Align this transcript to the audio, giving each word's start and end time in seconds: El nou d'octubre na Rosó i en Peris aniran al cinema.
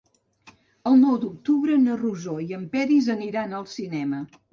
El 0.91 0.95
nou 1.01 1.19
d'octubre 1.25 1.75
na 1.81 1.97
Rosó 1.99 2.33
i 2.45 2.57
en 2.57 2.63
Peris 2.77 3.11
aniran 3.17 3.55
al 3.59 3.69
cinema. 3.75 4.23